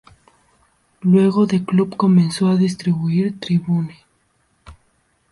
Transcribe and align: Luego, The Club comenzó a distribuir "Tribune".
Luego, 1.01 1.45
The 1.45 1.63
Club 1.63 1.95
comenzó 1.95 2.47
a 2.47 2.55
distribuir 2.55 3.39
"Tribune". 3.39 3.99